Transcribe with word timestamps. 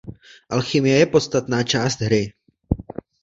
Alchymie 0.49 0.97
je 0.99 1.05
podstatná 1.05 1.63
část 1.63 1.99
hry. 2.01 2.33